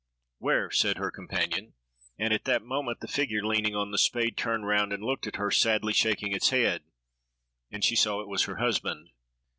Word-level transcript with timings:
"Where?" 0.39 0.71
said 0.71 0.97
her 0.97 1.11
companion; 1.11 1.75
and 2.17 2.33
at 2.33 2.45
that 2.45 2.63
moment 2.63 3.01
the 3.01 3.07
figure 3.07 3.45
leaning 3.45 3.75
on 3.75 3.91
the 3.91 3.99
spade 3.99 4.35
turned 4.35 4.65
round 4.65 4.91
and 4.93 5.03
looked 5.03 5.27
at 5.27 5.35
her, 5.35 5.51
sadly 5.51 5.93
shaking 5.93 6.31
its 6.33 6.49
head, 6.49 6.81
and 7.69 7.85
she 7.85 7.95
saw 7.95 8.19
it 8.19 8.27
was 8.27 8.45
her 8.45 8.55
husband. 8.57 9.09